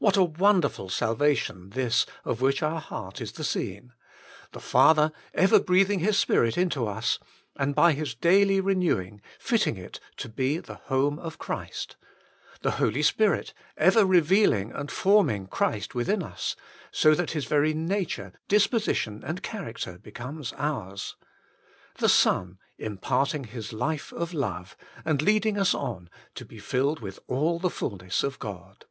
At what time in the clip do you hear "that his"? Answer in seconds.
17.16-17.46